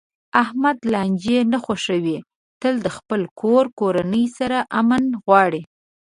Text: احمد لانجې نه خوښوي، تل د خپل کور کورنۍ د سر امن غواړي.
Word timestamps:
احمد 0.43 0.77
لانجې 0.93 1.37
نه 1.51 1.57
خوښوي، 1.65 2.17
تل 2.61 2.75
د 2.85 2.87
خپل 2.97 3.21
کور 3.41 3.65
کورنۍ 3.79 4.23
د 4.29 4.33
سر 4.37 4.51
امن 4.79 5.03
غواړي. 5.23 5.61